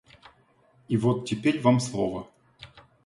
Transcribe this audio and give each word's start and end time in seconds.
И 0.89 0.97
вот 0.97 1.27
теперь 1.27 1.61
вам 1.61 1.79
слово. 1.79 2.27